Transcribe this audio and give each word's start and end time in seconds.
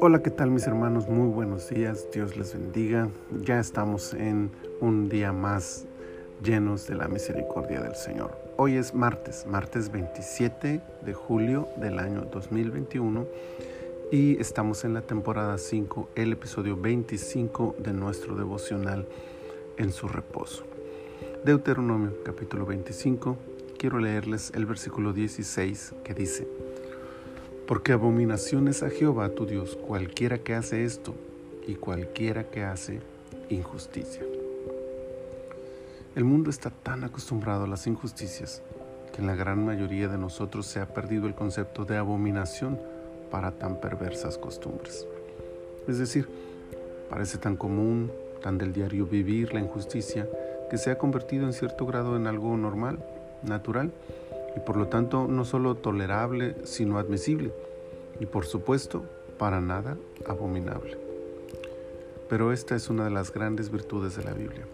Hola, 0.00 0.22
¿qué 0.22 0.30
tal 0.30 0.50
mis 0.50 0.66
hermanos? 0.66 1.08
Muy 1.08 1.28
buenos 1.28 1.68
días, 1.70 2.06
Dios 2.12 2.36
les 2.36 2.52
bendiga. 2.52 3.08
Ya 3.42 3.58
estamos 3.58 4.14
en 4.14 4.50
un 4.80 5.08
día 5.08 5.32
más 5.32 5.86
llenos 6.42 6.86
de 6.86 6.94
la 6.94 7.08
misericordia 7.08 7.80
del 7.80 7.96
Señor. 7.96 8.30
Hoy 8.56 8.76
es 8.76 8.94
martes, 8.94 9.46
martes 9.46 9.90
27 9.90 10.80
de 11.04 11.14
julio 11.14 11.68
del 11.76 11.98
año 11.98 12.22
2021 12.32 13.26
y 14.12 14.40
estamos 14.40 14.84
en 14.84 14.94
la 14.94 15.02
temporada 15.02 15.58
5, 15.58 16.10
el 16.14 16.32
episodio 16.32 16.76
25 16.76 17.76
de 17.78 17.92
nuestro 17.92 18.36
devocional 18.36 19.06
en 19.76 19.92
su 19.92 20.06
reposo. 20.06 20.64
Deuteronomio 21.44 22.22
capítulo 22.22 22.66
25, 22.66 23.36
quiero 23.80 23.98
leerles 23.98 24.52
el 24.54 24.66
versículo 24.66 25.14
16 25.14 25.94
que 26.04 26.12
dice, 26.12 26.46
porque 27.66 27.92
abominación 27.94 28.68
es 28.68 28.82
a 28.82 28.90
Jehová 28.90 29.30
tu 29.30 29.46
Dios 29.46 29.74
cualquiera 29.74 30.36
que 30.36 30.54
hace 30.54 30.84
esto 30.84 31.14
y 31.66 31.76
cualquiera 31.76 32.44
que 32.44 32.62
hace 32.62 33.00
injusticia. 33.48 34.22
El 36.14 36.24
mundo 36.24 36.50
está 36.50 36.68
tan 36.68 37.04
acostumbrado 37.04 37.64
a 37.64 37.68
las 37.68 37.86
injusticias 37.86 38.62
que 39.14 39.22
en 39.22 39.26
la 39.26 39.34
gran 39.34 39.64
mayoría 39.64 40.08
de 40.08 40.18
nosotros 40.18 40.66
se 40.66 40.80
ha 40.80 40.92
perdido 40.92 41.26
el 41.26 41.34
concepto 41.34 41.86
de 41.86 41.96
abominación 41.96 42.78
para 43.30 43.52
tan 43.52 43.80
perversas 43.80 44.36
costumbres. 44.36 45.06
Es 45.88 45.98
decir, 45.98 46.28
parece 47.08 47.38
tan 47.38 47.56
común, 47.56 48.12
tan 48.42 48.58
del 48.58 48.74
diario 48.74 49.06
vivir 49.06 49.54
la 49.54 49.60
injusticia, 49.60 50.28
que 50.68 50.76
se 50.76 50.90
ha 50.90 50.98
convertido 50.98 51.46
en 51.46 51.54
cierto 51.54 51.86
grado 51.86 52.14
en 52.16 52.26
algo 52.26 52.54
normal, 52.58 52.98
natural, 53.42 53.92
y 54.56 54.60
por 54.60 54.76
lo 54.76 54.88
tanto 54.88 55.26
no 55.28 55.44
solo 55.44 55.76
tolerable, 55.76 56.56
sino 56.64 56.98
admisible, 56.98 57.52
y 58.18 58.26
por 58.26 58.46
supuesto, 58.46 59.04
para 59.38 59.60
nada 59.60 59.96
abominable. 60.26 60.98
Pero 62.28 62.52
esta 62.52 62.76
es 62.76 62.90
una 62.90 63.04
de 63.04 63.10
las 63.10 63.32
grandes 63.32 63.70
virtudes 63.70 64.16
de 64.16 64.24
la 64.24 64.32
Biblia. 64.32 64.66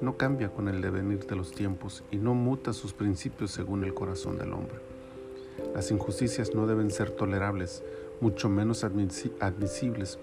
No 0.00 0.16
cambia 0.16 0.50
con 0.50 0.68
el 0.68 0.80
devenir 0.80 1.26
de 1.26 1.36
los 1.36 1.52
tiempos 1.52 2.04
y 2.10 2.16
no 2.16 2.34
muta 2.34 2.72
sus 2.72 2.92
principios 2.92 3.50
según 3.50 3.84
el 3.84 3.94
corazón 3.94 4.38
del 4.38 4.52
hombre. 4.52 4.76
Las 5.74 5.90
injusticias 5.90 6.54
no 6.54 6.66
deben 6.66 6.90
ser 6.90 7.10
tolerables, 7.10 7.82
mucho 8.20 8.48
menos 8.48 8.84
admisibles, 8.84 10.18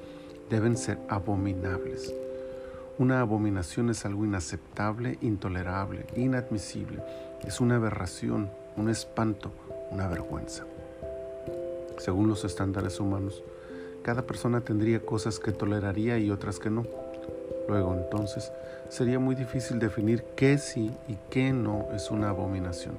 deben 0.50 0.78
ser 0.78 1.00
abominables. 1.10 2.14
Una 3.00 3.22
abominación 3.22 3.90
es 3.90 4.06
algo 4.06 4.26
inaceptable, 4.26 5.18
intolerable, 5.22 6.06
inadmisible. 6.16 7.00
Es 7.48 7.60
una 7.60 7.76
aberración, 7.76 8.50
un 8.78 8.90
espanto, 8.90 9.52
una 9.92 10.08
vergüenza. 10.08 10.64
Según 11.98 12.30
los 12.30 12.46
estándares 12.46 13.02
humanos, 13.02 13.44
cada 14.02 14.22
persona 14.22 14.62
tendría 14.62 15.02
cosas 15.02 15.40
que 15.40 15.52
toleraría 15.52 16.18
y 16.18 16.32
otras 16.32 16.58
que 16.58 16.70
no. 16.70 16.86
Luego 17.68 17.96
entonces 17.96 18.52
sería 18.90 19.20
muy 19.20 19.36
difícil 19.36 19.78
definir 19.78 20.24
qué 20.36 20.58
sí 20.58 20.92
y 21.08 21.18
qué 21.30 21.52
no 21.52 21.90
es 21.94 22.12
una 22.12 22.30
abominación. 22.30 22.96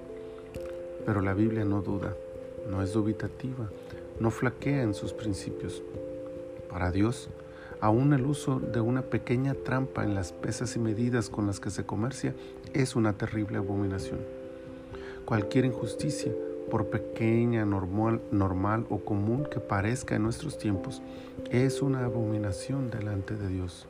Pero 1.07 1.23
la 1.23 1.33
Biblia 1.33 1.65
no 1.65 1.81
duda, 1.81 2.15
no 2.71 2.83
es 2.83 2.93
dubitativa, 2.93 3.71
no 4.21 4.31
flaquea 4.31 4.83
en 4.83 4.93
sus 4.93 5.15
principios. 5.15 5.83
Para 6.69 6.91
Dios, 6.91 7.31
aún 7.85 8.15
el 8.15 8.25
uso 8.25 8.61
de 8.61 8.81
una 8.81 9.03
pequeña 9.03 9.53
trampa 9.53 10.05
en 10.05 10.15
las 10.15 10.33
pesas 10.33 10.75
y 10.75 10.79
medidas 10.79 11.29
con 11.29 11.47
las 11.47 11.61
que 11.61 11.69
se 11.69 11.85
comercia 11.85 12.35
es 12.73 12.97
una 12.97 13.13
terrible 13.13 13.59
abominación. 13.59 14.21
Cualquier 15.27 15.67
injusticia, 15.67 16.33
por 16.71 16.87
pequeña, 16.87 17.67
normal, 17.67 18.23
normal 18.31 18.87
o 18.89 19.01
común 19.01 19.47
que 19.51 19.61
parezca 19.61 20.17
en 20.17 20.23
nuestros 20.23 20.57
tiempos, 20.57 21.03
es 21.51 21.83
una 21.83 22.07
abominación 22.07 22.91
delante 22.91 23.37
de 23.37 23.49
Dios. 23.49 23.87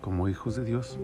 Como 0.00 0.28
hijos 0.28 0.54
de 0.54 0.64
Dios, 0.64 0.96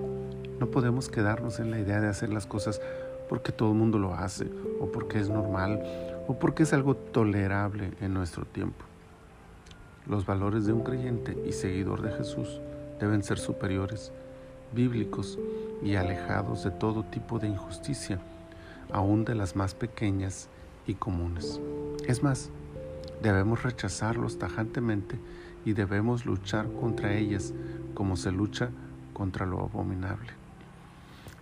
no 0.60 0.68
podemos 0.68 1.08
quedarnos 1.08 1.58
en 1.58 1.72
la 1.72 1.80
idea 1.80 2.00
de 2.00 2.06
hacer 2.06 2.32
las 2.32 2.46
cosas 2.46 2.80
porque 3.28 3.50
todo 3.50 3.72
el 3.72 3.76
mundo 3.76 3.98
lo 3.98 4.14
hace, 4.14 4.46
o 4.78 4.92
porque 4.92 5.18
es 5.18 5.28
normal, 5.28 5.82
o 6.28 6.38
porque 6.38 6.62
es 6.62 6.72
algo 6.72 6.94
tolerable 6.94 7.90
en 8.00 8.14
nuestro 8.14 8.44
tiempo. 8.44 8.85
Los 10.06 10.24
valores 10.24 10.66
de 10.66 10.72
un 10.72 10.84
creyente 10.84 11.36
y 11.46 11.52
seguidor 11.52 12.00
de 12.00 12.12
Jesús 12.12 12.60
deben 13.00 13.24
ser 13.24 13.38
superiores, 13.38 14.12
bíblicos 14.72 15.38
y 15.82 15.96
alejados 15.96 16.62
de 16.62 16.70
todo 16.70 17.02
tipo 17.02 17.38
de 17.38 17.48
injusticia, 17.48 18.20
aún 18.92 19.24
de 19.24 19.34
las 19.34 19.56
más 19.56 19.74
pequeñas 19.74 20.48
y 20.86 20.94
comunes. 20.94 21.60
Es 22.06 22.22
más, 22.22 22.50
debemos 23.20 23.64
rechazarlos 23.64 24.38
tajantemente 24.38 25.18
y 25.64 25.72
debemos 25.72 26.24
luchar 26.24 26.70
contra 26.80 27.14
ellas 27.14 27.52
como 27.94 28.16
se 28.16 28.30
lucha 28.30 28.70
contra 29.12 29.44
lo 29.44 29.60
abominable. 29.60 30.30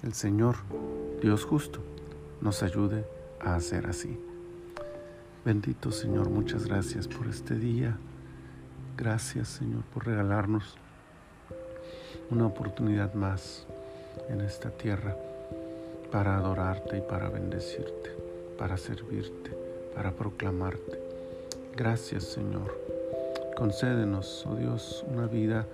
El 0.03 0.15
Señor, 0.15 0.57
Dios 1.21 1.45
justo, 1.45 1.81
nos 2.41 2.63
ayude 2.63 3.05
a 3.41 3.57
hacer 3.57 3.87
así. 3.87 4.19
Bendito 5.45 5.93
Señor, 5.93 6.31
muchas 6.31 6.65
gracias 6.67 7.07
por 7.07 7.27
este 7.27 7.57
día. 7.57 7.99
Gracias 8.97 9.49
Señor 9.49 9.83
por 9.93 10.07
regalarnos 10.07 10.77
una 12.31 12.47
oportunidad 12.47 13.13
más 13.15 13.67
en 14.29 14.41
esta 14.41 14.71
tierra 14.71 15.17
para 16.13 16.37
adorarte 16.37 16.99
y 16.99 17.01
para 17.01 17.29
bendecirte, 17.29 18.11
para 18.57 18.77
servirte, 18.77 19.51
para 19.97 20.13
proclamarte. 20.13 21.03
Gracias 21.75 22.23
Señor. 22.23 22.73
Concédenos, 23.57 24.47
oh 24.47 24.55
Dios, 24.55 25.05
una 25.09 25.27
vida 25.27 25.67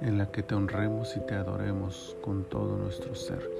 en 0.00 0.16
la 0.16 0.30
que 0.30 0.42
te 0.42 0.54
honremos 0.54 1.14
y 1.14 1.20
te 1.20 1.34
adoremos 1.34 2.16
con 2.22 2.44
todo 2.44 2.78
nuestro 2.78 3.14
ser. 3.14 3.50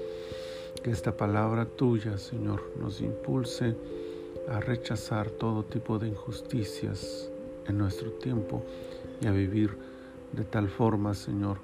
Que 0.83 0.89
esta 0.89 1.11
palabra 1.11 1.65
tuya, 1.65 2.17
Señor, 2.17 2.63
nos 2.79 2.99
impulse 3.01 3.75
a 4.49 4.59
rechazar 4.59 5.29
todo 5.29 5.63
tipo 5.63 5.99
de 5.99 6.07
injusticias 6.07 7.29
en 7.67 7.77
nuestro 7.77 8.11
tiempo 8.11 8.63
y 9.21 9.27
a 9.27 9.31
vivir 9.31 9.77
de 10.33 10.43
tal 10.43 10.69
forma, 10.69 11.13
Señor, 11.13 11.57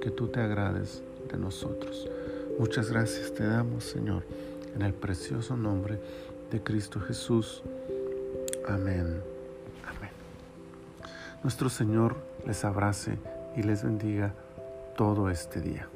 que 0.00 0.10
tú 0.10 0.28
te 0.28 0.40
agrades 0.40 1.02
de 1.30 1.38
nosotros. 1.38 2.08
Muchas 2.58 2.90
gracias 2.90 3.32
te 3.34 3.44
damos, 3.44 3.84
Señor, 3.84 4.24
en 4.74 4.82
el 4.82 4.94
precioso 4.94 5.56
nombre 5.56 5.98
de 6.50 6.62
Cristo 6.62 7.00
Jesús. 7.00 7.62
Amén. 8.68 9.20
Amén. 9.86 10.10
Nuestro 11.42 11.68
Señor 11.68 12.16
les 12.46 12.64
abrace 12.64 13.18
y 13.56 13.62
les 13.62 13.82
bendiga 13.82 14.34
todo 14.96 15.30
este 15.30 15.60
día. 15.60 15.88